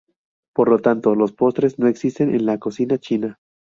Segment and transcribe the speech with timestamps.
[0.55, 3.37] Por lo tanto los postres no existen en la cocina china.